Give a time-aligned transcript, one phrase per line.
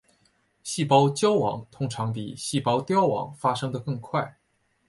[0.63, 4.35] 细胞焦亡通常比细胞凋亡发生的更快。